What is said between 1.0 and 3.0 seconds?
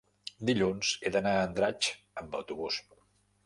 he d'anar a Andratx amb autobús.